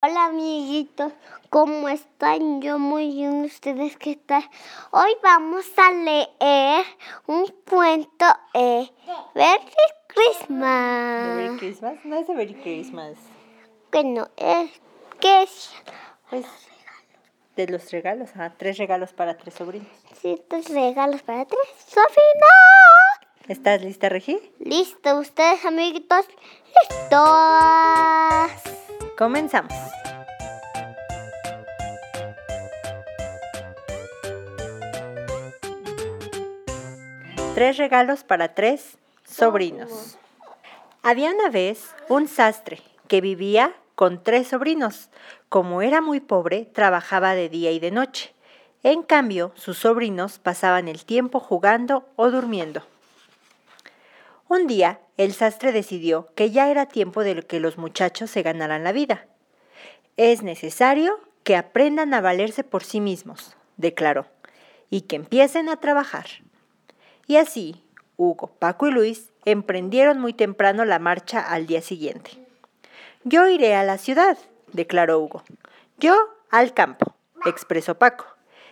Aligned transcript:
Hola 0.00 0.26
amiguitos, 0.26 1.12
¿cómo 1.50 1.88
están? 1.88 2.62
Yo 2.62 2.78
muy 2.78 3.12
bien, 3.14 3.44
¿ustedes 3.44 3.96
qué 3.96 4.14
tal? 4.14 4.48
Hoy 4.92 5.10
vamos 5.24 5.66
a 5.76 5.90
leer 5.90 6.84
un 7.26 7.46
cuento 7.68 8.24
eh, 8.54 8.88
Merry 9.34 9.64
Christmas. 10.06 11.36
Merry 11.36 11.56
Christmas, 11.58 12.04
no 12.04 12.14
es 12.16 12.28
de 12.28 12.34
Merry 12.34 12.54
Christmas. 12.54 13.16
Bueno, 13.90 14.28
es 14.36 14.70
que 15.18 15.42
es 15.42 15.70
Pues 16.30 16.46
de 17.56 17.66
los 17.66 17.90
regalos, 17.90 18.30
ah, 18.36 18.52
tres 18.56 18.78
regalos 18.78 19.12
para 19.12 19.36
tres 19.36 19.54
sobrinos. 19.54 19.88
sí, 20.22 20.40
tres 20.48 20.68
regalos 20.70 21.22
para 21.22 21.44
tres. 21.44 21.60
¡Sofía! 21.76 23.18
¿Estás 23.48 23.82
lista, 23.82 24.08
Regi? 24.08 24.38
¿Listo 24.60 25.18
ustedes 25.18 25.64
amiguitos? 25.64 26.24
¿Listos? 26.28 27.87
Comenzamos. 29.18 29.72
Tres 37.56 37.78
regalos 37.78 38.22
para 38.22 38.54
tres 38.54 38.96
sobrinos. 39.24 40.16
Había 41.02 41.32
una 41.32 41.50
vez 41.50 41.96
un 42.08 42.28
sastre 42.28 42.80
que 43.08 43.20
vivía 43.20 43.74
con 43.96 44.22
tres 44.22 44.46
sobrinos. 44.46 45.10
Como 45.48 45.82
era 45.82 46.00
muy 46.00 46.20
pobre, 46.20 46.66
trabajaba 46.66 47.34
de 47.34 47.48
día 47.48 47.72
y 47.72 47.80
de 47.80 47.90
noche. 47.90 48.32
En 48.84 49.02
cambio, 49.02 49.50
sus 49.56 49.78
sobrinos 49.78 50.38
pasaban 50.38 50.86
el 50.86 51.04
tiempo 51.04 51.40
jugando 51.40 52.08
o 52.14 52.30
durmiendo. 52.30 52.84
Un 54.48 54.66
día, 54.66 55.00
el 55.18 55.34
sastre 55.34 55.72
decidió 55.72 56.28
que 56.34 56.50
ya 56.50 56.70
era 56.70 56.86
tiempo 56.86 57.22
de 57.22 57.42
que 57.42 57.60
los 57.60 57.76
muchachos 57.76 58.30
se 58.30 58.42
ganaran 58.42 58.82
la 58.82 58.92
vida. 58.92 59.26
Es 60.16 60.42
necesario 60.42 61.20
que 61.44 61.54
aprendan 61.54 62.14
a 62.14 62.22
valerse 62.22 62.64
por 62.64 62.82
sí 62.82 63.00
mismos, 63.00 63.56
declaró, 63.76 64.26
y 64.88 65.02
que 65.02 65.16
empiecen 65.16 65.68
a 65.68 65.76
trabajar. 65.76 66.26
Y 67.26 67.36
así, 67.36 67.84
Hugo, 68.16 68.48
Paco 68.58 68.86
y 68.88 68.90
Luis 68.90 69.30
emprendieron 69.44 70.18
muy 70.18 70.32
temprano 70.32 70.86
la 70.86 70.98
marcha 70.98 71.40
al 71.40 71.66
día 71.66 71.82
siguiente. 71.82 72.30
Yo 73.24 73.48
iré 73.48 73.74
a 73.74 73.84
la 73.84 73.98
ciudad, 73.98 74.38
declaró 74.72 75.20
Hugo. 75.20 75.42
Yo 75.98 76.16
al 76.50 76.72
campo, 76.72 77.14
expresó 77.44 77.96
Paco. 77.98 78.24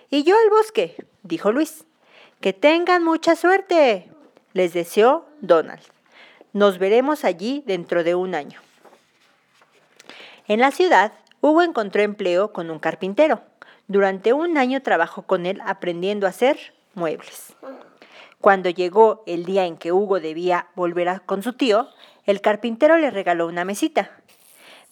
Y 0.09 0.23
yo 0.23 0.35
al 0.37 0.49
bosque, 0.49 0.97
dijo 1.23 1.53
Luis. 1.53 1.85
Que 2.41 2.53
tengan 2.53 3.05
mucha 3.05 3.37
suerte, 3.37 4.11
les 4.57 4.73
deseó 4.73 5.27
Donald. 5.43 5.83
Nos 6.55 6.79
veremos 6.79 7.25
allí 7.25 7.63
dentro 7.67 8.03
de 8.05 8.15
un 8.15 8.35
año. 8.35 8.59
En 10.49 10.61
la 10.61 10.71
ciudad, 10.71 11.13
Hugo 11.43 11.61
encontró 11.61 12.01
empleo 12.01 12.55
con 12.55 12.71
un 12.71 12.79
carpintero. 12.79 13.43
Durante 13.87 14.33
un 14.33 14.57
año 14.57 14.81
trabajó 14.81 15.27
con 15.27 15.45
él 15.45 15.61
aprendiendo 15.67 16.27
a 16.27 16.31
hacer 16.31 16.73
muebles. 16.95 17.55
Cuando 18.41 18.71
llegó 18.71 19.25
el 19.27 19.45
día 19.45 19.67
en 19.67 19.77
que 19.77 19.93
Hugo 19.93 20.21
debía 20.21 20.69
volver 20.75 21.21
con 21.27 21.43
su 21.43 21.53
tío, 21.53 21.91
el 22.25 22.41
carpintero 22.41 22.97
le 22.97 23.11
regaló 23.11 23.49
una 23.49 23.67
mesita. 23.67 24.11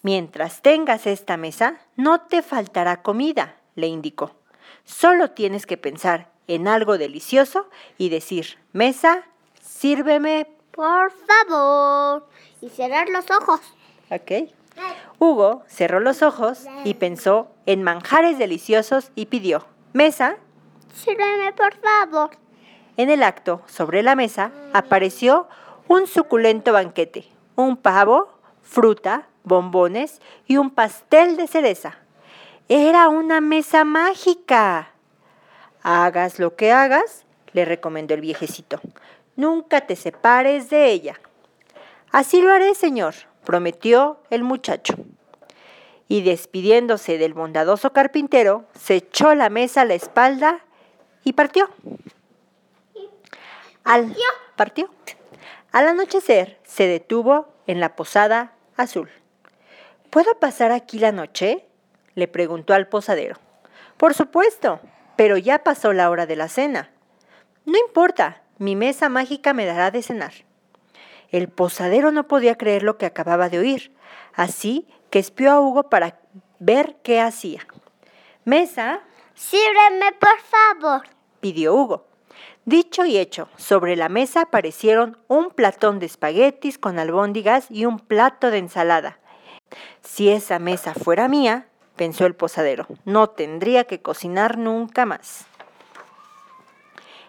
Mientras 0.03 0.61
tengas 0.61 1.07
esta 1.07 1.37
mesa, 1.37 1.79
no 1.95 2.21
te 2.21 2.43
faltará 2.43 3.01
comida, 3.01 3.55
le 3.73 3.87
indicó. 3.87 4.35
Solo 4.83 5.31
tienes 5.31 5.65
que 5.65 5.77
pensar 5.77 6.29
en 6.47 6.67
algo 6.67 6.99
delicioso 6.99 7.67
y 7.97 8.09
decir, 8.09 8.59
mesa, 8.71 9.25
sírveme. 9.75 10.47
Por 10.71 11.11
favor. 11.11 12.27
Y 12.61 12.69
cerrar 12.69 13.09
los 13.09 13.29
ojos. 13.31 13.61
Ok. 14.09 14.49
Hugo 15.19 15.63
cerró 15.67 15.99
los 15.99 16.21
ojos 16.21 16.65
y 16.83 16.95
pensó 16.95 17.47
en 17.65 17.83
manjares 17.83 18.37
deliciosos 18.37 19.11
y 19.15 19.27
pidió, 19.27 19.65
mesa. 19.93 20.37
Sírveme, 20.93 21.53
por 21.53 21.73
favor. 21.75 22.31
En 22.97 23.09
el 23.09 23.23
acto, 23.23 23.61
sobre 23.67 24.03
la 24.03 24.15
mesa, 24.15 24.51
apareció 24.73 25.47
un 25.87 26.07
suculento 26.07 26.73
banquete, 26.73 27.25
un 27.55 27.77
pavo, 27.77 28.29
fruta, 28.61 29.27
bombones 29.43 30.21
y 30.45 30.57
un 30.57 30.71
pastel 30.71 31.37
de 31.37 31.47
cereza. 31.47 31.99
Era 32.67 33.07
una 33.07 33.39
mesa 33.39 33.85
mágica. 33.85 34.89
Hagas 35.83 36.39
lo 36.39 36.55
que 36.55 36.71
hagas, 36.71 37.25
le 37.53 37.63
recomendó 37.63 38.13
el 38.13 38.21
viejecito. 38.21 38.81
Nunca 39.35 39.81
te 39.81 39.95
separes 39.95 40.69
de 40.69 40.91
ella. 40.91 41.19
Así 42.11 42.41
lo 42.41 42.51
haré, 42.51 42.73
señor, 42.75 43.15
prometió 43.43 44.19
el 44.29 44.43
muchacho. 44.43 44.95
Y 46.07 46.21
despidiéndose 46.21 47.17
del 47.17 47.33
bondadoso 47.33 47.91
carpintero, 47.91 48.65
se 48.79 48.95
echó 48.95 49.35
la 49.35 49.49
mesa 49.49 49.81
a 49.81 49.85
la 49.85 49.95
espalda 49.95 50.63
y 51.23 51.33
partió. 51.33 51.69
Al, 53.83 54.15
partió. 54.55 54.89
Al 55.71 55.87
anochecer 55.87 56.59
se 56.63 56.87
detuvo 56.87 57.49
en 57.67 57.79
la 57.79 57.95
posada 57.95 58.53
azul. 58.77 59.09
¿Puedo 60.09 60.39
pasar 60.39 60.71
aquí 60.71 60.99
la 60.99 61.11
noche? 61.11 61.65
le 62.13 62.29
preguntó 62.29 62.73
al 62.73 62.87
posadero. 62.87 63.35
Por 63.97 64.13
supuesto, 64.13 64.79
pero 65.17 65.37
ya 65.37 65.63
pasó 65.63 65.91
la 65.91 66.09
hora 66.09 66.25
de 66.25 66.37
la 66.37 66.47
cena. 66.47 66.89
No 67.65 67.77
importa, 67.77 68.41
mi 68.57 68.75
mesa 68.75 69.09
mágica 69.09 69.53
me 69.53 69.65
dará 69.65 69.91
de 69.91 70.01
cenar. 70.01 70.33
El 71.29 71.49
posadero 71.49 72.11
no 72.11 72.27
podía 72.27 72.57
creer 72.57 72.83
lo 72.83 72.97
que 72.97 73.05
acababa 73.05 73.49
de 73.49 73.59
oír, 73.59 73.93
así 74.33 74.87
que 75.09 75.19
espió 75.19 75.51
a 75.51 75.59
Hugo 75.59 75.89
para 75.89 76.19
ver 76.59 76.97
qué 77.03 77.19
hacía. 77.19 77.67
Mesa, 78.45 79.01
Sírveme, 79.33 80.13
por 80.19 80.39
favor. 80.39 81.07
pidió 81.41 81.75
Hugo. 81.75 82.07
Dicho 82.63 83.05
y 83.05 83.17
hecho, 83.17 83.49
sobre 83.57 83.95
la 83.95 84.09
mesa 84.09 84.41
aparecieron 84.41 85.17
un 85.27 85.51
platón 85.51 85.99
de 85.99 86.05
espaguetis 86.05 86.77
con 86.77 86.97
albóndigas 86.97 87.69
y 87.69 87.85
un 87.85 87.99
plato 87.99 88.49
de 88.49 88.59
ensalada. 88.59 89.19
Si 90.01 90.29
esa 90.29 90.57
mesa 90.57 90.93
fuera 90.93 91.27
mía, 91.27 91.67
pensó 91.95 92.25
el 92.25 92.35
posadero, 92.35 92.87
no 93.03 93.29
tendría 93.29 93.83
que 93.83 94.01
cocinar 94.01 94.57
nunca 94.57 95.05
más. 95.05 95.45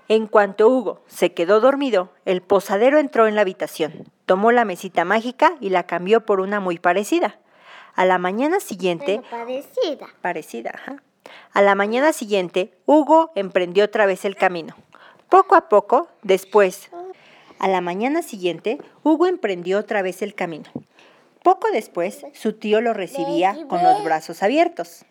En 0.09 0.27
cuanto 0.27 0.69
Hugo 0.69 1.01
se 1.09 1.33
quedó 1.33 1.61
dormido, 1.61 2.11
el 2.25 2.41
posadero 2.41 2.99
entró 2.99 3.27
en 3.27 3.35
la 3.35 3.41
habitación, 3.41 4.05
tomó 4.25 4.53
la 4.53 4.65
mesita 4.65 5.05
mágica 5.05 5.55
y 5.61 5.71
la 5.71 5.85
cambió 5.85 6.25
por 6.25 6.41
una 6.41 6.61
muy 6.61 6.79
parecida. 6.79 7.39
A 7.95 8.05
la 8.05 8.19
mañana 8.19 8.61
siguiente, 8.61 9.23
Bueno, 9.31 9.45
parecida. 9.47 10.07
parecida. 10.21 10.71
ajá. 10.75 10.97
A 11.53 11.63
la 11.63 11.75
mañana 11.75 12.13
siguiente, 12.13 12.73
Hugo 12.87 13.33
emprendió 13.35 13.85
otra 13.85 14.07
vez 14.07 14.25
el 14.25 14.37
camino. 14.37 14.77
Poco 15.29 15.57
a 15.57 15.69
poco, 15.69 16.09
después, 16.23 16.89
a 17.59 17.67
la 17.69 17.81
mañana 17.81 18.23
siguiente, 18.23 18.79
Hugo 19.03 19.27
emprendió 19.27 19.79
otra 19.81 20.03
vez 20.03 20.23
el 20.23 20.35
camino. 20.35 20.67
Poco 21.43 21.69
después, 21.73 22.25
su 22.33 22.53
tío 22.53 22.81
lo 22.81 22.93
recibía 22.93 23.57
con 23.69 23.83
los 23.83 24.05
brazos 24.05 24.43
abiertos. 24.45 25.05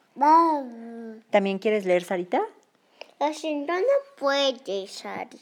¿También 1.32 1.60
quieres 1.60 1.86
leer, 1.86 2.04
Sarita? 2.04 2.42
Así 3.20 3.56
no 3.56 3.80
no 3.80 3.98
puede, 4.18 4.88
Sari. 4.88 5.40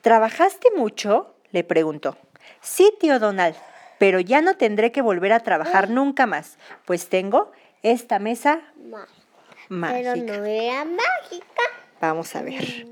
¿Trabajaste 0.00 0.68
mucho? 0.76 1.34
le 1.50 1.64
preguntó. 1.64 2.16
Sí, 2.60 2.92
tío 2.98 3.18
Donald, 3.18 3.56
pero 3.98 4.20
ya 4.20 4.40
no 4.40 4.56
tendré 4.56 4.92
que 4.92 5.02
volver 5.02 5.32
a 5.32 5.40
trabajar 5.40 5.88
nunca 5.88 6.26
más, 6.26 6.58
pues 6.84 7.08
tengo 7.08 7.52
esta 7.82 8.18
mesa 8.18 8.60
mágica. 9.68 10.12
Pero 10.14 10.16
no 10.16 10.44
era 10.44 10.84
mágica. 10.84 11.62
Vamos 12.00 12.34
a 12.34 12.42
ver. 12.42 12.86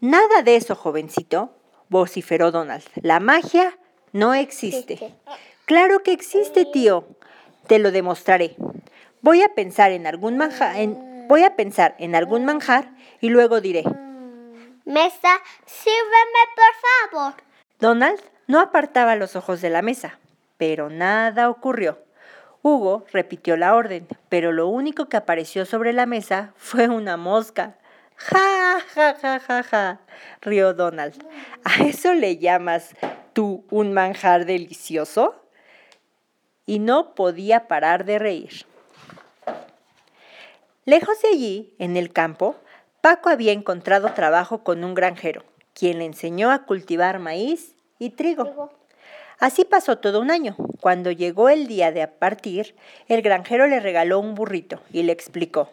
Nada 0.00 0.42
de 0.42 0.56
eso, 0.56 0.74
jovencito, 0.74 1.54
vociferó 1.88 2.50
Donald. 2.50 2.84
La 3.02 3.20
magia 3.20 3.76
no 4.12 4.34
existe. 4.34 5.14
Claro 5.64 6.02
que 6.02 6.12
existe, 6.12 6.64
tío. 6.64 7.06
Te 7.66 7.78
lo 7.78 7.90
demostraré. 7.90 8.56
Voy 9.20 9.42
a 9.42 9.54
pensar 9.54 9.92
en 9.92 10.06
algún 10.06 10.36
manjar, 10.36 10.76
voy 11.28 11.44
a 11.44 11.56
pensar 11.56 11.94
en 11.98 12.14
algún 12.14 12.44
manjar 12.44 12.90
y 13.20 13.28
luego 13.28 13.60
diré. 13.60 13.84
Mesa, 14.84 15.40
sírveme, 15.64 16.42
por 16.56 17.20
favor. 17.20 17.42
Donald 17.78 18.20
no 18.46 18.60
apartaba 18.60 19.16
los 19.16 19.36
ojos 19.36 19.60
de 19.60 19.70
la 19.70 19.82
mesa, 19.82 20.18
pero 20.56 20.90
nada 20.90 21.48
ocurrió. 21.48 21.98
Hugo 22.62 23.04
repitió 23.12 23.56
la 23.56 23.74
orden, 23.74 24.06
pero 24.28 24.52
lo 24.52 24.68
único 24.68 25.08
que 25.08 25.16
apareció 25.16 25.66
sobre 25.66 25.92
la 25.92 26.06
mesa 26.06 26.52
fue 26.56 26.88
una 26.88 27.16
mosca. 27.16 27.76
Ja, 28.16 28.80
ja, 28.94 29.14
ja, 29.20 29.40
ja, 29.40 29.62
ja, 29.64 30.00
rió 30.40 30.74
Donald. 30.74 31.14
¿A 31.64 31.82
eso 31.82 32.14
le 32.14 32.38
llamas 32.38 32.94
tú 33.32 33.64
un 33.70 33.92
manjar 33.92 34.44
delicioso? 34.46 35.44
Y 36.66 36.78
no 36.78 37.14
podía 37.16 37.66
parar 37.66 38.04
de 38.04 38.20
reír. 38.20 38.66
Lejos 40.84 41.22
de 41.22 41.28
allí, 41.28 41.74
en 41.78 41.96
el 41.96 42.12
campo, 42.12 42.56
Paco 43.02 43.28
había 43.28 43.52
encontrado 43.52 44.14
trabajo 44.14 44.64
con 44.64 44.82
un 44.82 44.94
granjero, 44.94 45.44
quien 45.74 46.00
le 46.00 46.06
enseñó 46.06 46.50
a 46.50 46.64
cultivar 46.64 47.20
maíz 47.20 47.76
y 48.00 48.10
trigo. 48.10 48.72
Así 49.38 49.64
pasó 49.64 49.98
todo 49.98 50.20
un 50.20 50.32
año. 50.32 50.56
Cuando 50.80 51.12
llegó 51.12 51.48
el 51.48 51.68
día 51.68 51.92
de 51.92 52.06
partir, 52.08 52.74
el 53.06 53.22
granjero 53.22 53.68
le 53.68 53.78
regaló 53.78 54.18
un 54.18 54.34
burrito 54.34 54.80
y 54.92 55.04
le 55.04 55.12
explicó, 55.12 55.70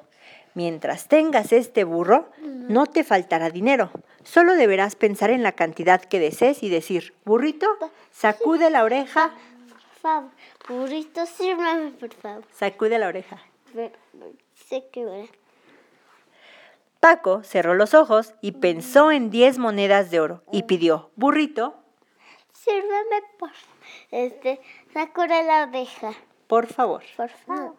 mientras 0.53 1.07
tengas 1.07 1.53
este 1.53 1.85
burro, 1.85 2.29
no 2.44 2.85
te 2.85 3.03
faltará 3.03 3.50
dinero. 3.50 3.89
Solo 4.23 4.53
deberás 4.53 4.95
pensar 4.95 5.31
en 5.31 5.41
la 5.41 5.53
cantidad 5.53 6.01
que 6.01 6.19
desees 6.19 6.61
y 6.61 6.69
decir, 6.69 7.15
burrito, 7.25 7.65
sacude 8.11 8.69
la 8.69 8.83
oreja. 8.83 9.31
Por 9.69 10.01
favor, 10.01 10.31
burrito, 10.67 11.25
sírvame, 11.25 11.91
por 11.91 12.13
favor. 12.13 12.44
Sacude 12.53 13.00
la 13.00 13.07
oreja. 13.07 13.41
Sé 14.69 14.86
que 14.92 15.01
ahora. 15.01 15.25
Paco 17.00 17.44
cerró 17.44 17.74
los 17.74 17.95
ojos 17.95 18.36
y 18.39 18.51
pensó 18.51 19.10
en 19.10 19.31
diez 19.31 19.57
monedas 19.57 20.12
de 20.12 20.19
oro 20.19 20.44
y 20.51 20.63
pidió, 20.63 21.10
burrito, 21.16 21.75
Sírveme, 22.54 23.24
por 23.39 23.50
Este, 24.12 24.60
sacude 24.94 25.44
la 25.44 25.63
oreja, 25.63 26.12
por 26.48 26.68
favor. 26.68 27.01
por 27.18 27.30
favor. 27.30 27.74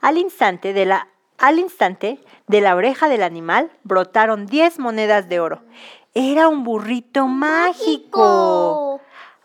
Al 0.00 0.18
instante 0.18 0.72
de 0.72 0.84
la, 0.84 1.08
al 1.38 1.58
instante 1.58 2.20
de 2.46 2.60
la 2.60 2.76
oreja 2.76 3.08
del 3.08 3.24
animal 3.24 3.72
brotaron 3.82 4.46
diez 4.46 4.78
monedas 4.78 5.28
de 5.28 5.40
oro. 5.40 5.62
Era 6.14 6.48
un 6.48 6.62
burrito 6.62 7.26
mágico. 7.26 9.00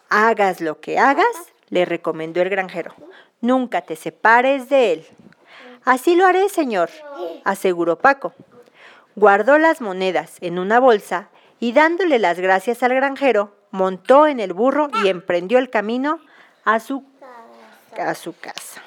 Hagas 0.09 0.61
lo 0.61 0.81
que 0.81 0.99
hagas, 0.99 1.53
le 1.69 1.85
recomendó 1.85 2.41
el 2.41 2.49
granjero. 2.49 2.93
Nunca 3.39 3.81
te 3.81 3.95
separes 3.95 4.69
de 4.69 4.93
él. 4.93 5.07
Así 5.83 6.15
lo 6.15 6.25
haré, 6.25 6.49
señor, 6.49 6.89
aseguró 7.43 7.97
Paco. 7.97 8.33
Guardó 9.15 9.57
las 9.57 9.81
monedas 9.81 10.37
en 10.41 10.59
una 10.59 10.79
bolsa 10.79 11.29
y 11.59 11.73
dándole 11.73 12.19
las 12.19 12.39
gracias 12.39 12.83
al 12.83 12.93
granjero, 12.93 13.55
montó 13.71 14.27
en 14.27 14.39
el 14.39 14.53
burro 14.53 14.89
y 15.03 15.07
emprendió 15.07 15.57
el 15.57 15.69
camino 15.69 16.19
a 16.65 16.79
su, 16.79 17.03
a 17.97 18.15
su 18.15 18.35
casa. 18.37 18.81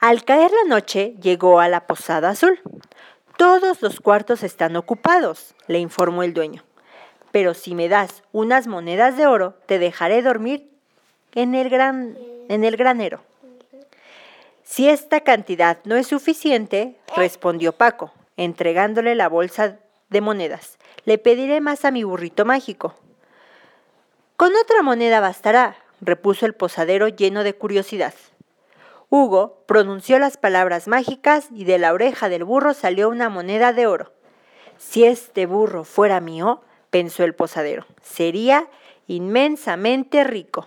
Al 0.00 0.24
caer 0.24 0.52
la 0.52 0.68
noche 0.68 1.14
llegó 1.20 1.58
a 1.58 1.68
la 1.68 1.86
posada 1.86 2.30
azul. 2.30 2.60
Todos 3.36 3.82
los 3.82 4.00
cuartos 4.00 4.42
están 4.42 4.76
ocupados, 4.76 5.54
le 5.66 5.80
informó 5.80 6.22
el 6.22 6.34
dueño. 6.34 6.62
Pero 7.32 7.52
si 7.54 7.74
me 7.74 7.88
das 7.88 8.22
unas 8.32 8.68
monedas 8.68 9.16
de 9.16 9.26
oro, 9.26 9.54
te 9.66 9.78
dejaré 9.78 10.22
dormir 10.22 10.70
en 11.34 11.54
el, 11.54 11.68
gran, 11.68 12.16
en 12.48 12.64
el 12.64 12.76
granero. 12.76 13.20
Si 14.68 14.86
esta 14.86 15.22
cantidad 15.22 15.78
no 15.84 15.96
es 15.96 16.08
suficiente, 16.08 16.94
respondió 17.16 17.72
Paco, 17.72 18.12
entregándole 18.36 19.14
la 19.14 19.26
bolsa 19.26 19.78
de 20.10 20.20
monedas, 20.20 20.76
le 21.06 21.16
pediré 21.16 21.62
más 21.62 21.86
a 21.86 21.90
mi 21.90 22.04
burrito 22.04 22.44
mágico. 22.44 22.94
Con 24.36 24.54
otra 24.54 24.82
moneda 24.82 25.20
bastará, 25.20 25.78
repuso 26.02 26.44
el 26.44 26.52
posadero 26.52 27.08
lleno 27.08 27.44
de 27.44 27.54
curiosidad. 27.54 28.12
Hugo 29.08 29.64
pronunció 29.64 30.18
las 30.18 30.36
palabras 30.36 30.86
mágicas 30.86 31.48
y 31.50 31.64
de 31.64 31.78
la 31.78 31.94
oreja 31.94 32.28
del 32.28 32.44
burro 32.44 32.74
salió 32.74 33.08
una 33.08 33.30
moneda 33.30 33.72
de 33.72 33.86
oro. 33.86 34.12
Si 34.76 35.02
este 35.04 35.46
burro 35.46 35.84
fuera 35.84 36.20
mío, 36.20 36.60
pensó 36.90 37.24
el 37.24 37.34
posadero, 37.34 37.86
sería 38.02 38.68
inmensamente 39.06 40.24
rico. 40.24 40.66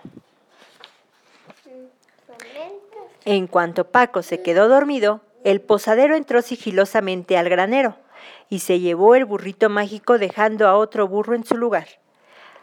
En 3.24 3.46
cuanto 3.46 3.84
Paco 3.90 4.22
se 4.22 4.42
quedó 4.42 4.68
dormido, 4.68 5.20
el 5.44 5.60
posadero 5.60 6.16
entró 6.16 6.42
sigilosamente 6.42 7.36
al 7.36 7.48
granero 7.48 7.96
y 8.48 8.60
se 8.60 8.80
llevó 8.80 9.14
el 9.14 9.24
burrito 9.24 9.68
mágico 9.68 10.18
dejando 10.18 10.66
a 10.66 10.76
otro 10.76 11.08
burro 11.08 11.34
en 11.34 11.44
su 11.44 11.56
lugar. 11.56 11.86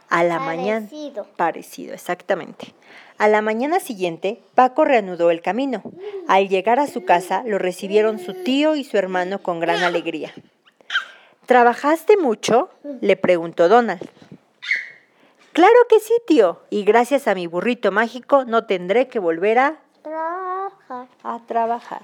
A 0.09 0.23
la 0.23 0.39
mañana. 0.39 0.87
Parecido. 0.87 1.27
Parecido, 1.35 1.93
exactamente. 1.93 2.73
A 3.17 3.27
la 3.27 3.41
mañana 3.41 3.79
siguiente, 3.79 4.41
Paco 4.55 4.85
reanudó 4.85 5.29
el 5.29 5.41
camino. 5.41 5.83
Al 6.27 6.49
llegar 6.49 6.79
a 6.79 6.87
su 6.87 7.05
casa, 7.05 7.43
lo 7.45 7.57
recibieron 7.57 8.17
su 8.19 8.33
tío 8.33 8.75
y 8.75 8.83
su 8.83 8.97
hermano 8.97 9.39
con 9.43 9.59
gran 9.59 9.83
alegría. 9.83 10.33
¿Trabajaste 11.45 12.17
mucho? 12.17 12.69
le 13.01 13.17
preguntó 13.17 13.69
Donald. 13.69 14.07
Claro 15.53 15.75
que 15.89 15.99
sí, 15.99 16.13
tío. 16.25 16.61
Y 16.69 16.83
gracias 16.83 17.27
a 17.27 17.35
mi 17.35 17.47
burrito 17.47 17.91
mágico 17.91 18.45
no 18.45 18.65
tendré 18.65 19.07
que 19.07 19.19
volver 19.19 19.59
a, 19.59 19.79
Trabajar. 20.89 21.07
a 21.21 21.39
trabajar. 21.45 22.01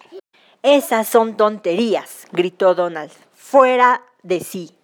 Esas 0.62 1.08
son 1.08 1.38
tonterías, 1.38 2.28
gritó 2.32 2.76
Donald, 2.76 3.12
fuera 3.34 4.04
de 4.22 4.42
sí. 4.42 4.78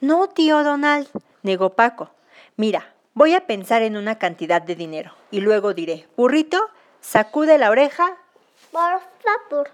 No, 0.00 0.28
tío 0.28 0.64
Donald, 0.64 1.08
negó 1.44 1.70
Paco. 1.70 2.10
Mira, 2.56 2.92
voy 3.14 3.34
a 3.34 3.46
pensar 3.46 3.82
en 3.82 3.96
una 3.96 4.18
cantidad 4.18 4.60
de 4.60 4.74
dinero 4.74 5.12
y 5.30 5.40
luego 5.40 5.72
diré, 5.72 6.08
burrito, 6.16 6.58
sacude 7.00 7.58
la 7.58 7.70
oreja. 7.70 8.16
Por 8.72 9.00
favor. 9.22 9.70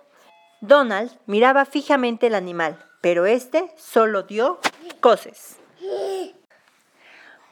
Donald 0.61 1.19
miraba 1.25 1.65
fijamente 1.65 2.27
el 2.27 2.35
animal, 2.35 2.85
pero 3.01 3.25
este 3.25 3.73
solo 3.79 4.25
dio 4.25 4.61
coces. 5.01 5.57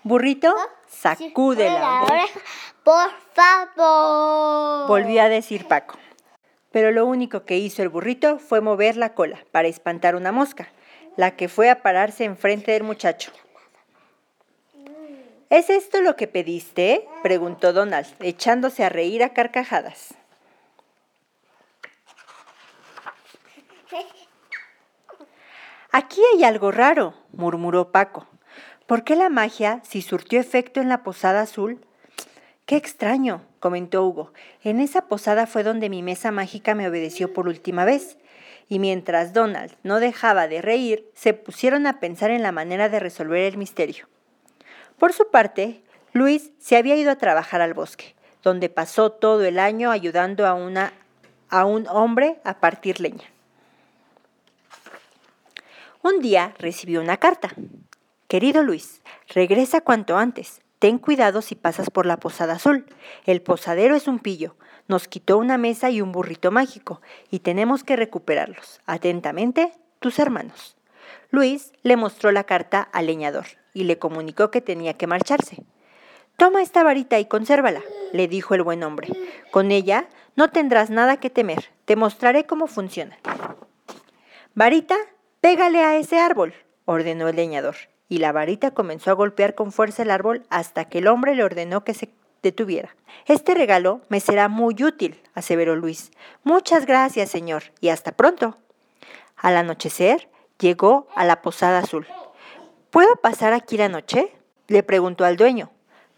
Burrito, 0.02 0.54
sacude 0.90 1.70
la 1.70 2.02
oreja. 2.02 2.40
Por 2.84 3.10
favor. 3.32 4.88
Volvió 4.88 5.22
a 5.22 5.30
decir 5.30 5.66
Paco. 5.66 6.01
Pero 6.72 6.90
lo 6.90 7.06
único 7.06 7.44
que 7.44 7.58
hizo 7.58 7.82
el 7.82 7.88
burrito 7.88 8.38
fue 8.38 8.60
mover 8.60 8.96
la 8.96 9.14
cola 9.14 9.44
para 9.52 9.68
espantar 9.68 10.16
una 10.16 10.32
mosca, 10.32 10.68
la 11.16 11.36
que 11.36 11.48
fue 11.48 11.70
a 11.70 11.82
pararse 11.82 12.24
enfrente 12.24 12.72
del 12.72 12.82
muchacho. 12.82 13.30
¿Es 15.50 15.68
esto 15.68 16.00
lo 16.00 16.16
que 16.16 16.26
pediste? 16.26 17.06
preguntó 17.22 17.74
Donald, 17.74 18.06
echándose 18.20 18.84
a 18.84 18.88
reír 18.88 19.22
a 19.22 19.34
carcajadas. 19.34 20.14
Aquí 25.94 26.22
hay 26.32 26.44
algo 26.44 26.70
raro, 26.70 27.12
murmuró 27.32 27.92
Paco. 27.92 28.26
¿Por 28.86 29.04
qué 29.04 29.14
la 29.14 29.28
magia, 29.28 29.80
si 29.84 30.00
surtió 30.00 30.40
efecto 30.40 30.80
en 30.80 30.88
la 30.88 31.02
posada 31.02 31.42
azul? 31.42 31.84
Qué 32.72 32.78
extraño, 32.78 33.42
comentó 33.60 34.02
Hugo. 34.02 34.32
En 34.64 34.80
esa 34.80 35.02
posada 35.02 35.46
fue 35.46 35.62
donde 35.62 35.90
mi 35.90 36.02
mesa 36.02 36.30
mágica 36.30 36.74
me 36.74 36.88
obedeció 36.88 37.34
por 37.34 37.46
última 37.46 37.84
vez. 37.84 38.16
Y 38.66 38.78
mientras 38.78 39.34
Donald 39.34 39.76
no 39.82 40.00
dejaba 40.00 40.48
de 40.48 40.62
reír, 40.62 41.06
se 41.12 41.34
pusieron 41.34 41.86
a 41.86 42.00
pensar 42.00 42.30
en 42.30 42.42
la 42.42 42.50
manera 42.50 42.88
de 42.88 42.98
resolver 42.98 43.42
el 43.42 43.58
misterio. 43.58 44.08
Por 44.98 45.12
su 45.12 45.30
parte, 45.30 45.82
Luis 46.14 46.50
se 46.60 46.78
había 46.78 46.96
ido 46.96 47.10
a 47.10 47.16
trabajar 47.16 47.60
al 47.60 47.74
bosque, 47.74 48.14
donde 48.42 48.70
pasó 48.70 49.12
todo 49.12 49.44
el 49.44 49.58
año 49.58 49.90
ayudando 49.90 50.46
a, 50.46 50.92
a 51.50 51.66
un 51.66 51.86
hombre 51.88 52.40
a 52.42 52.58
partir 52.58 53.02
leña. 53.02 53.26
Un 56.00 56.20
día 56.22 56.54
recibió 56.58 57.02
una 57.02 57.18
carta. 57.18 57.50
Querido 58.28 58.62
Luis, 58.62 59.02
regresa 59.28 59.82
cuanto 59.82 60.16
antes. 60.16 60.62
Ten 60.82 60.98
cuidado 60.98 61.42
si 61.42 61.54
pasas 61.54 61.90
por 61.90 62.06
la 62.06 62.16
posada 62.16 62.54
azul. 62.54 62.86
El 63.24 63.40
posadero 63.40 63.94
es 63.94 64.08
un 64.08 64.18
pillo. 64.18 64.56
Nos 64.88 65.06
quitó 65.06 65.38
una 65.38 65.56
mesa 65.56 65.90
y 65.90 66.00
un 66.00 66.10
burrito 66.10 66.50
mágico 66.50 67.00
y 67.30 67.38
tenemos 67.38 67.84
que 67.84 67.94
recuperarlos. 67.94 68.80
Atentamente, 68.84 69.72
tus 70.00 70.18
hermanos. 70.18 70.76
Luis 71.30 71.72
le 71.84 71.96
mostró 71.96 72.32
la 72.32 72.42
carta 72.42 72.80
al 72.80 73.06
leñador 73.06 73.46
y 73.72 73.84
le 73.84 74.00
comunicó 74.00 74.50
que 74.50 74.60
tenía 74.60 74.94
que 74.94 75.06
marcharse. 75.06 75.62
Toma 76.36 76.62
esta 76.62 76.82
varita 76.82 77.20
y 77.20 77.26
consérvala, 77.26 77.82
le 78.12 78.26
dijo 78.26 78.56
el 78.56 78.64
buen 78.64 78.82
hombre. 78.82 79.06
Con 79.52 79.70
ella 79.70 80.08
no 80.34 80.50
tendrás 80.50 80.90
nada 80.90 81.18
que 81.18 81.30
temer. 81.30 81.70
Te 81.84 81.94
mostraré 81.94 82.44
cómo 82.44 82.66
funciona. 82.66 83.16
Varita, 84.56 84.96
pégale 85.40 85.84
a 85.84 85.94
ese 85.94 86.18
árbol, 86.18 86.54
ordenó 86.86 87.28
el 87.28 87.36
leñador, 87.36 87.76
y 88.12 88.18
la 88.18 88.30
varita 88.30 88.72
comenzó 88.72 89.10
a 89.10 89.14
golpear 89.14 89.54
con 89.54 89.72
fuerza 89.72 90.02
el 90.02 90.10
árbol 90.10 90.42
hasta 90.50 90.84
que 90.84 90.98
el 90.98 91.08
hombre 91.08 91.34
le 91.34 91.44
ordenó 91.44 91.82
que 91.82 91.94
se 91.94 92.10
detuviera. 92.42 92.94
Este 93.24 93.54
regalo 93.54 94.02
me 94.10 94.20
será 94.20 94.48
muy 94.48 94.74
útil, 94.84 95.18
aseveró 95.32 95.76
Luis. 95.76 96.10
Muchas 96.44 96.84
gracias, 96.84 97.30
señor, 97.30 97.62
y 97.80 97.88
hasta 97.88 98.12
pronto. 98.12 98.58
Al 99.38 99.56
anochecer, 99.56 100.28
llegó 100.58 101.08
a 101.14 101.24
la 101.24 101.40
posada 101.40 101.78
azul. 101.78 102.06
¿Puedo 102.90 103.16
pasar 103.16 103.54
aquí 103.54 103.78
la 103.78 103.88
noche? 103.88 104.30
le 104.68 104.82
preguntó 104.82 105.24
al 105.24 105.38
dueño. 105.38 105.70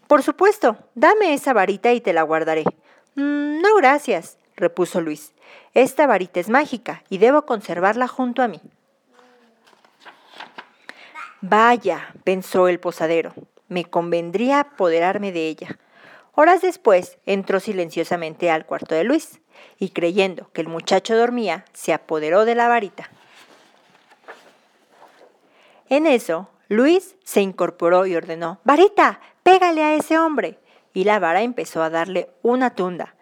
Por 0.07 0.21
supuesto, 0.21 0.75
dame 0.95 1.33
esa 1.33 1.53
varita 1.53 1.93
y 1.93 2.01
te 2.01 2.11
la 2.11 2.23
guardaré. 2.23 2.65
"Mm, 3.15 3.61
no, 3.61 3.73
gracias, 3.77 4.37
repuso 4.57 4.99
Luis. 4.99 5.33
Esta 5.73 6.07
varita 6.07 6.41
es 6.41 6.49
mágica 6.49 7.05
y 7.09 7.19
debo 7.19 7.45
conservarla 7.45 8.09
junto 8.09 8.41
a 8.41 8.49
mí. 8.49 8.59
Vaya, 11.47 12.11
pensó 12.23 12.67
el 12.67 12.79
posadero, 12.79 13.35
me 13.67 13.85
convendría 13.85 14.61
apoderarme 14.61 15.31
de 15.31 15.47
ella. 15.47 15.77
Horas 16.33 16.63
después 16.63 17.19
entró 17.27 17.59
silenciosamente 17.59 18.49
al 18.49 18.65
cuarto 18.65 18.95
de 18.95 19.03
Luis 19.03 19.41
y 19.77 19.89
creyendo 19.89 20.49
que 20.53 20.61
el 20.61 20.67
muchacho 20.67 21.15
dormía, 21.15 21.63
se 21.71 21.93
apoderó 21.93 22.45
de 22.45 22.55
la 22.55 22.67
varita. 22.67 23.11
En 25.87 26.07
eso, 26.07 26.49
Luis 26.67 27.15
se 27.23 27.41
incorporó 27.41 28.07
y 28.07 28.15
ordenó, 28.15 28.59
Varita, 28.63 29.19
pégale 29.43 29.83
a 29.83 29.93
ese 29.93 30.17
hombre. 30.17 30.57
y 30.93 31.03
la 31.03 31.19
vara 31.19 31.41
empezó 31.41 31.83
a 31.83 31.89
darle 31.89 32.29
una 32.41 32.73
tunda. 32.73 33.14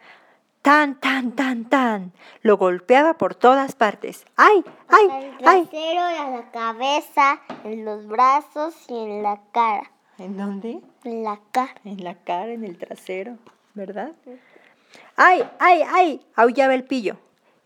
Tan, 0.63 0.97
tan, 0.97 1.33
tan, 1.33 1.65
tan. 1.65 2.13
Lo 2.41 2.55
golpeaba 2.55 3.17
por 3.17 3.35
todas 3.35 3.75
partes. 3.75 4.25
¡Ay, 4.37 4.63
ay, 4.87 5.07
el 5.41 5.45
ay! 5.45 5.65
trasero, 5.65 6.07
en 6.07 6.33
la 6.37 6.51
cabeza, 6.51 7.41
en 7.65 7.83
los 7.83 8.07
brazos 8.07 8.73
y 8.87 8.97
en 8.97 9.23
la 9.23 9.41
cara. 9.51 9.91
¿En 10.17 10.37
dónde? 10.37 10.79
En 11.03 11.23
la 11.23 11.37
cara. 11.51 11.75
En 11.83 12.01
la 12.01 12.15
cara, 12.15 12.53
en 12.53 12.63
el 12.63 12.77
trasero, 12.77 13.37
¿verdad? 13.73 14.13
¡Ay, 15.17 15.43
ay, 15.59 15.83
ay! 15.85 16.25
aullaba 16.33 16.73
el 16.73 16.85
pillo. 16.85 17.17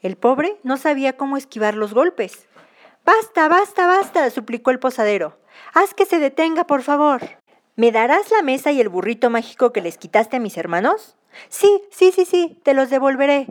El 0.02 0.18
pobre 0.18 0.58
no 0.64 0.78
sabía 0.78 1.18
cómo 1.18 1.38
esquivar 1.38 1.76
los 1.76 1.94
golpes. 1.94 2.48
Basta, 3.06 3.48
basta, 3.48 3.86
basta, 3.86 4.28
suplicó 4.32 4.72
el 4.72 4.80
posadero. 4.80 5.38
Haz 5.76 5.94
que 5.94 6.06
se 6.06 6.18
detenga, 6.18 6.66
por 6.66 6.82
favor. 6.82 7.22
¿Me 7.76 7.92
darás 7.92 8.32
la 8.32 8.42
mesa 8.42 8.72
y 8.72 8.82
el 8.82 8.90
burrito 8.90 9.30
mágico 9.30 9.72
que 9.72 9.82
les 9.82 10.00
quitaste 10.00 10.38
a 10.38 10.40
mis 10.40 10.58
hermanos? 10.58 11.17
Sí, 11.50 11.82
sí, 11.92 12.12
sí, 12.12 12.26
sí, 12.26 12.60
te 12.64 12.74
los 12.74 12.90
devolveré. 12.90 13.48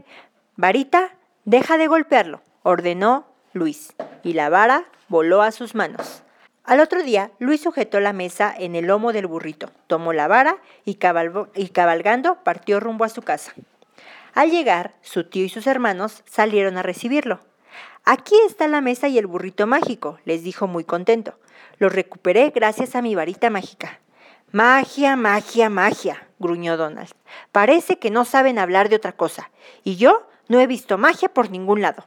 Varita, 0.57 1.15
deja 1.45 1.79
de 1.79 1.87
golpearlo, 1.87 2.43
ordenó 2.63 3.27
Luis, 3.53 3.95
y 4.23 4.35
la 4.35 4.49
vara 4.49 4.85
voló 5.09 5.43
a 5.43 5.53
sus 5.53 5.75
manos. 5.75 6.23
Al 6.65 6.81
otro 6.81 7.03
día, 7.03 7.31
Luis 7.39 7.61
sujetó 7.61 8.01
la 8.01 8.13
mesa 8.13 8.53
en 8.59 8.75
el 8.75 8.87
lomo 8.87 9.13
del 9.13 9.29
burrito, 9.29 9.71
tomó 9.87 10.13
la 10.13 10.27
vara 10.27 10.59
y, 10.85 10.97
cabalgando 10.97 12.43
partió 12.43 12.81
rumbo 12.81 13.05
a 13.05 13.09
su 13.09 13.23
casa. 13.23 13.55
Al 14.35 14.51
llegar, 14.51 14.95
su 15.01 15.25
tío 15.25 15.45
y 15.45 15.49
sus 15.49 15.69
hermanos 15.69 16.25
salieron 16.27 16.77
a 16.77 16.83
recibirlo. 16.83 17.41
Aquí 18.05 18.35
está 18.47 18.67
la 18.67 18.81
mesa 18.81 19.07
y 19.09 19.17
el 19.17 19.27
burrito 19.29 19.67
mágico, 19.67 20.19
les 20.25 20.43
dijo 20.43 20.67
muy 20.67 20.83
contento. 20.83 21.39
Los 21.79 21.93
recuperé 21.93 22.51
gracias 22.51 22.97
a 22.97 23.03
mi 23.03 23.15
varita 23.15 23.49
mágica. 23.49 24.01
Magia, 24.53 25.17
magia, 25.17 25.69
magia, 25.69 26.29
gruñó 26.39 26.77
Donald. 26.77 27.11
Parece 27.51 27.99
que 27.99 28.11
no 28.11 28.25
saben 28.25 28.59
hablar 28.59 28.89
de 28.89 28.97
otra 28.97 29.13
cosa. 29.13 29.51
Y 29.83 29.97
yo 29.97 30.29
no 30.49 30.61
he 30.61 30.67
visto 30.67 30.99
magia 30.99 31.29
por 31.29 31.51
ningún 31.51 31.83
lado. 31.83 32.05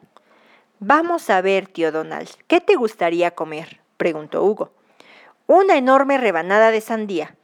Vamos 0.79 1.29
a 1.29 1.41
ver, 1.41 1.67
tío 1.67 1.91
Donald, 1.91 2.29
¿qué 2.47 2.61
te 2.61 2.75
gustaría 2.75 3.31
comer? 3.31 3.81
preguntó 3.97 4.43
Hugo. 4.43 4.71
Una 5.47 5.75
enorme 5.75 6.17
rebanada 6.17 6.71
de 6.71 6.79
sandía. 6.79 7.35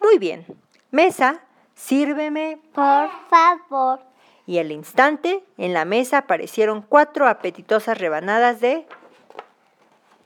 Muy 0.00 0.18
bien. 0.18 0.46
Mesa, 0.92 1.40
sírveme. 1.74 2.60
Por 2.72 3.10
favor. 3.28 4.00
Y 4.46 4.58
al 4.58 4.70
instante, 4.70 5.42
en 5.58 5.72
la 5.72 5.84
mesa 5.84 6.18
aparecieron 6.18 6.82
cuatro 6.82 7.26
apetitosas 7.26 7.98
rebanadas 7.98 8.60
de... 8.60 8.86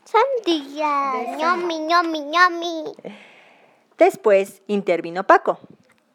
Sandía. 0.04 1.36
ñomi, 1.38 1.78
ñomi, 1.80 2.20
ñomi. 2.20 2.84
Después 3.98 4.62
intervino 4.68 5.24
Paco. 5.24 5.58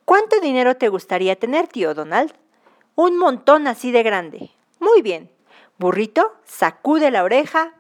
¿Cuánto 0.06 0.40
dinero 0.40 0.78
te 0.78 0.90
gustaría 0.90 1.36
tener, 1.36 1.68
tío 1.68 1.94
Donald? 1.94 2.34
Un 2.96 3.18
montón 3.18 3.68
así 3.68 3.92
de 3.92 4.04
grande. 4.04 4.52
Muy 4.80 5.02
bien. 5.02 5.30
Burrito, 5.78 6.34
sacude 6.46 7.12
la 7.12 7.24
oreja. 7.24 7.74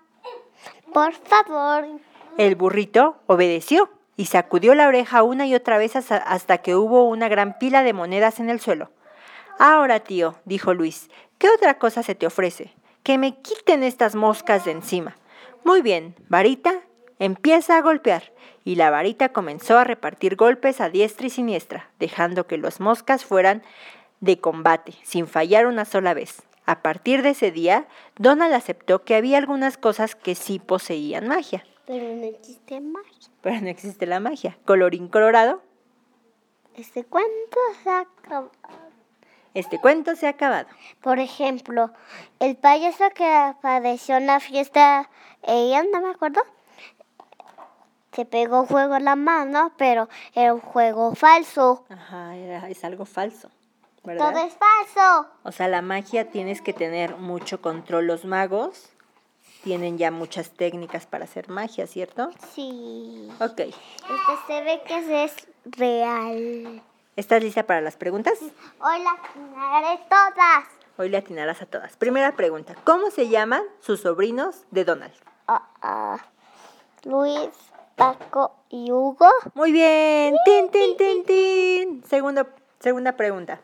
Por 0.93 1.13
favor. 1.13 1.85
El 2.37 2.55
burrito 2.55 3.17
obedeció 3.27 3.89
y 4.17 4.25
sacudió 4.25 4.75
la 4.75 4.87
oreja 4.87 5.23
una 5.23 5.45
y 5.45 5.55
otra 5.55 5.77
vez 5.77 5.95
hasta 5.95 6.57
que 6.59 6.75
hubo 6.75 7.05
una 7.05 7.29
gran 7.29 7.57
pila 7.57 7.83
de 7.83 7.93
monedas 7.93 8.39
en 8.39 8.49
el 8.49 8.59
suelo. 8.59 8.91
Ahora, 9.59 10.01
tío, 10.01 10.35
dijo 10.45 10.73
Luis, 10.73 11.09
¿qué 11.37 11.49
otra 11.49 11.77
cosa 11.77 12.03
se 12.03 12.15
te 12.15 12.25
ofrece? 12.25 12.73
Que 13.03 13.17
me 13.17 13.39
quiten 13.41 13.83
estas 13.83 14.15
moscas 14.15 14.65
de 14.65 14.71
encima. 14.71 15.15
Muy 15.63 15.81
bien, 15.81 16.15
varita, 16.27 16.81
empieza 17.23 17.77
a 17.77 17.81
golpear 17.81 18.33
y 18.65 18.75
la 18.75 18.89
varita 18.89 19.29
comenzó 19.29 19.77
a 19.77 19.85
repartir 19.85 20.35
golpes 20.35 20.81
a 20.81 20.89
diestra 20.89 21.27
y 21.27 21.29
siniestra, 21.29 21.89
dejando 21.97 22.47
que 22.47 22.57
las 22.57 22.81
moscas 22.81 23.23
fueran 23.23 23.63
de 24.19 24.39
combate, 24.39 24.93
sin 25.03 25.27
fallar 25.27 25.65
una 25.67 25.85
sola 25.85 26.13
vez. 26.13 26.43
A 26.65 26.81
partir 26.81 27.21
de 27.21 27.29
ese 27.29 27.51
día, 27.51 27.87
Donald 28.17 28.53
aceptó 28.53 29.03
que 29.03 29.15
había 29.15 29.37
algunas 29.37 29.77
cosas 29.77 30.15
que 30.15 30.35
sí 30.35 30.59
poseían 30.59 31.29
magia. 31.29 31.65
Pero 31.85 32.13
no 32.13 32.25
existe 32.25 32.81
magia. 32.81 33.29
Pero 33.41 33.61
no 33.61 33.69
existe 33.69 34.05
la 34.05 34.19
magia. 34.19 34.57
Colorín 34.65 35.07
colorado. 35.07 35.61
Este 36.75 37.05
cuento 37.05 37.57
se 37.83 37.89
ha 37.89 37.99
acabado. 37.99 38.51
Este 39.53 39.79
cuento 39.79 40.15
se 40.15 40.27
ha 40.27 40.31
acabado. 40.31 40.67
Por 41.01 41.19
ejemplo, 41.19 41.91
el 42.39 42.57
payaso 42.57 43.09
que 43.15 43.29
apareció 43.29 44.17
en 44.17 44.27
la 44.27 44.39
fiesta, 44.39 45.09
ella 45.43 45.83
no 45.91 46.01
me 46.01 46.09
acuerdo, 46.09 46.41
se 48.13 48.25
pegó 48.25 48.65
fuego 48.65 48.95
en 48.95 49.05
la 49.05 49.15
mano, 49.15 49.71
pero 49.77 50.09
era 50.33 50.53
un 50.53 50.61
juego 50.61 51.15
falso. 51.15 51.85
Ajá, 51.89 52.35
era, 52.35 52.69
es 52.69 52.83
algo 52.83 53.05
falso. 53.05 53.49
¿verdad? 54.03 54.31
Todo 54.31 54.45
es 54.45 54.53
falso. 54.53 55.29
O 55.43 55.51
sea, 55.51 55.67
la 55.67 55.81
magia 55.81 56.29
tienes 56.29 56.61
que 56.61 56.73
tener 56.73 57.17
mucho 57.17 57.61
control. 57.61 58.07
Los 58.07 58.25
magos 58.25 58.89
tienen 59.63 59.97
ya 59.97 60.11
muchas 60.11 60.49
técnicas 60.51 61.05
para 61.05 61.23
hacer 61.23 61.49
magia, 61.49 61.87
¿cierto? 61.87 62.29
Sí. 62.53 63.29
Ok. 63.39 63.59
Este 63.59 63.73
se 64.47 64.61
ve 64.61 64.81
que 64.85 65.23
es 65.23 65.35
real. 65.65 66.81
¿Estás 67.15 67.43
lista 67.43 67.63
para 67.63 67.79
las 67.79 67.95
preguntas? 67.95 68.39
Hoy 68.41 69.03
las 69.03 69.19
atinaré 69.29 69.99
todas. 70.09 70.65
Hoy 70.97 71.09
le 71.09 71.17
atinarás 71.17 71.61
a 71.61 71.65
todas. 71.65 71.95
Primera 71.95 72.35
pregunta. 72.35 72.75
¿Cómo 72.83 73.09
se 73.09 73.29
llaman 73.29 73.63
sus 73.79 74.01
sobrinos 74.01 74.63
de 74.71 74.83
Donald? 74.83 75.13
Ah, 75.47 75.67
ah. 75.81 76.17
Luis, 77.03 77.49
Paco 77.95 78.55
y 78.69 78.91
Hugo. 78.91 79.27
Muy 79.53 79.71
bien. 79.71 80.35
Tin, 80.45 80.69
tin, 80.69 80.97
tin, 80.97 81.23
tin. 81.25 82.03
Segunda, 82.05 82.47
segunda 82.79 83.15
pregunta. 83.15 83.61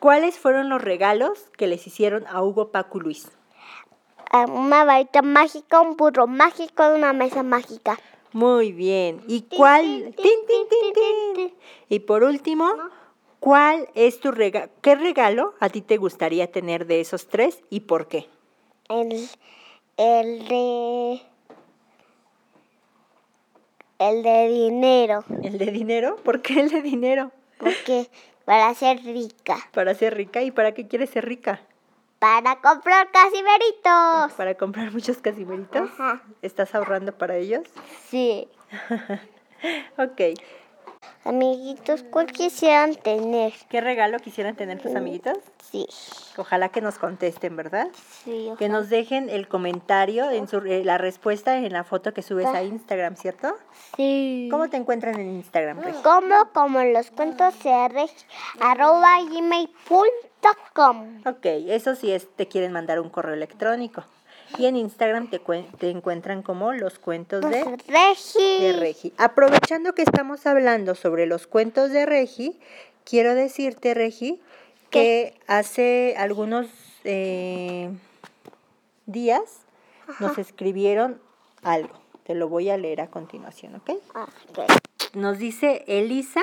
¿Cuáles 0.00 0.38
fueron 0.38 0.68
los 0.68 0.82
regalos 0.82 1.48
que 1.56 1.68
les 1.68 1.86
hicieron 1.86 2.26
a 2.26 2.42
Hugo, 2.42 2.72
Paco 2.72 2.98
y 2.98 3.02
Luis? 3.02 3.30
Ah, 4.30 4.46
Una 4.48 4.84
varita 4.84 5.22
mágica, 5.22 5.80
un 5.80 5.96
burro 5.96 6.26
mágico 6.26 6.82
y 6.90 6.96
una 6.98 7.12
mesa 7.12 7.42
mágica. 7.42 7.98
Muy 8.32 8.72
bien. 8.72 9.22
¿Y 9.28 9.42
cuál? 9.42 10.14
tin, 10.16 10.16
Tin, 10.16 10.46
tin, 10.46 10.68
tin, 10.68 11.34
tin. 11.34 11.54
Y 11.88 12.00
por 12.00 12.24
último, 12.24 12.72
¿cuál 13.38 13.88
es 13.94 14.18
tu 14.20 14.32
regalo? 14.32 14.72
¿Qué 14.80 14.94
regalo 14.96 15.54
a 15.60 15.68
ti 15.68 15.82
te 15.82 15.98
gustaría 15.98 16.50
tener 16.50 16.86
de 16.86 17.00
esos 17.00 17.28
tres 17.28 17.60
y 17.70 17.80
por 17.80 18.08
qué? 18.08 18.28
El, 18.88 19.28
el 19.98 20.48
de... 20.48 21.22
El 23.98 24.22
de 24.22 24.48
dinero, 24.48 25.24
¿El 25.42 25.58
de 25.58 25.66
dinero? 25.66 26.16
¿Por 26.24 26.42
qué 26.42 26.60
el 26.60 26.70
de 26.70 26.82
dinero? 26.82 27.30
porque 27.58 28.08
para 28.44 28.74
ser 28.74 28.98
rica, 29.04 29.56
Para 29.72 29.94
ser 29.94 30.14
rica. 30.16 30.42
¿Y 30.42 30.50
para 30.50 30.72
qué 30.72 30.88
quieres 30.88 31.10
ser 31.10 31.24
rica? 31.26 31.60
para 32.18 32.60
comprar 32.60 33.10
casimeritos. 33.10 34.32
¿Para 34.36 34.54
comprar 34.54 34.92
muchos 34.92 35.18
casimeritos? 35.18 35.90
Ajá. 35.90 36.22
¿Estás 36.40 36.72
ahorrando 36.74 37.12
para 37.18 37.36
ellos? 37.36 37.62
Sí. 38.08 38.48
Ok. 39.96 40.20
Amiguitos, 41.24 42.02
¿cuál 42.02 42.26
quisieran 42.26 42.96
tener? 42.96 43.52
¿Qué 43.68 43.80
regalo 43.80 44.18
quisieran 44.18 44.56
tener 44.56 44.80
tus 44.82 44.94
amiguitos? 44.96 45.38
Sí. 45.70 45.86
Ojalá 46.36 46.68
que 46.70 46.80
nos 46.80 46.98
contesten, 46.98 47.54
¿verdad? 47.56 47.86
Sí. 48.24 48.50
Que 48.58 48.68
nos 48.68 48.88
dejen 48.90 49.30
el 49.30 49.46
comentario, 49.46 50.30
en 50.30 50.48
su, 50.48 50.58
eh, 50.58 50.82
la 50.84 50.98
respuesta 50.98 51.56
en 51.56 51.72
la 51.72 51.84
foto 51.84 52.12
que 52.12 52.22
subes 52.22 52.46
Ah. 52.46 52.56
a 52.58 52.62
Instagram, 52.64 53.14
¿cierto? 53.16 53.56
Sí. 53.96 54.48
¿Cómo 54.50 54.68
te 54.68 54.76
encuentran 54.76 55.14
en 55.20 55.30
Instagram, 55.36 55.80
Regi? 55.80 56.02
Como, 56.02 56.50
como 56.52 56.80
en 56.80 56.92
los 56.92 57.10
cuentos 57.12 57.54
de 57.62 57.70
arroba 58.60 59.18
gmail.com. 59.22 61.20
Ok, 61.26 61.44
eso 61.68 61.94
sí 61.94 62.10
es, 62.12 62.28
te 62.34 62.48
quieren 62.48 62.72
mandar 62.72 62.98
un 62.98 63.10
correo 63.10 63.34
electrónico. 63.34 64.04
Y 64.58 64.66
en 64.66 64.76
Instagram 64.76 65.28
te, 65.30 65.40
cuen- 65.42 65.70
te 65.78 65.90
encuentran 65.90 66.42
como 66.42 66.72
los 66.72 66.98
cuentos 66.98 67.40
de, 67.48 67.64
Regi. 67.88 68.60
de 68.60 68.72
Regi. 68.78 69.12
Aprovechando 69.18 69.94
que 69.94 70.02
estamos 70.02 70.46
hablando 70.46 70.94
sobre 70.94 71.26
los 71.26 71.46
cuentos 71.46 71.90
de 71.90 72.06
Regi, 72.06 72.58
quiero 73.04 73.34
decirte, 73.34 73.94
Regi, 73.94 74.40
que 74.90 75.34
hace 75.46 76.14
algunos 76.18 76.66
eh, 77.04 77.90
días 79.06 79.40
nos 80.20 80.38
escribieron 80.38 81.20
algo. 81.62 81.94
Te 82.24 82.34
lo 82.34 82.48
voy 82.48 82.70
a 82.70 82.76
leer 82.76 83.00
a 83.00 83.08
continuación, 83.08 83.74
¿ok? 83.76 83.90
Ah, 84.14 84.28
ok. 84.50 84.58
Nos 85.14 85.38
dice 85.38 85.84
Elisa 85.88 86.42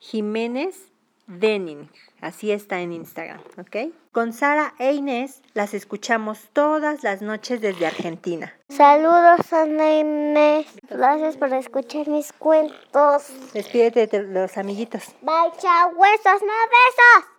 Jiménez 0.00 0.76
Denin. 1.26 1.90
Así 2.20 2.52
está 2.52 2.80
en 2.80 2.92
Instagram, 2.92 3.40
¿ok? 3.58 3.92
Con 4.12 4.32
Sara 4.32 4.74
e 4.78 4.92
Inés 4.92 5.42
las 5.52 5.74
escuchamos 5.74 6.38
todas 6.52 7.02
las 7.02 7.20
noches 7.20 7.60
desde 7.60 7.86
Argentina. 7.86 8.54
Saludos, 8.68 9.52
Ana 9.52 9.98
Inés. 9.98 10.66
Gracias 10.88 11.36
por 11.36 11.52
escuchar 11.52 12.08
mis 12.08 12.32
cuentos. 12.32 13.28
Despídete 13.52 14.06
de 14.06 14.22
los 14.22 14.56
amiguitos. 14.56 15.04
Bye, 15.20 15.52
chao, 15.58 15.90
huesos, 15.96 16.42
no 16.42 16.54
besos. 16.74 17.30